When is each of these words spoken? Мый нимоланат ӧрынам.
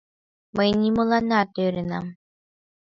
Мый 0.55 0.69
нимоланат 0.81 1.49
ӧрынам. 1.65 2.05